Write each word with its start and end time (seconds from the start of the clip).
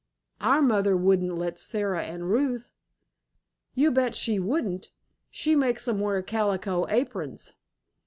Our 0.39 0.63
mother 0.63 0.97
wouldn't 0.97 1.35
let 1.37 1.59
Sara 1.59 2.01
and 2.05 2.27
Ruth." 2.27 2.73
"You 3.75 3.91
bet 3.91 4.15
she 4.15 4.39
wouldn't. 4.39 4.91
She 5.29 5.55
makes 5.55 5.87
'em 5.87 5.99
wear 5.99 6.23
calico 6.23 6.87
aprons." 6.89 7.53